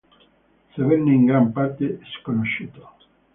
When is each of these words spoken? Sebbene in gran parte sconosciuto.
Sebbene 0.73 1.13
in 1.13 1.25
gran 1.25 1.51
parte 1.51 1.99
sconosciuto. 2.05 2.89